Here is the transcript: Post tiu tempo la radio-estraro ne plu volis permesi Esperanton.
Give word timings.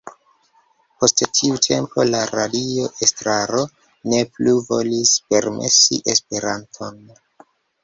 Post 1.01 1.21
tiu 1.39 1.59
tempo 1.65 2.05
la 2.11 2.21
radio-estraro 2.31 3.61
ne 4.15 4.25
plu 4.39 4.57
volis 4.73 5.15
permesi 5.35 6.03
Esperanton. 6.17 7.01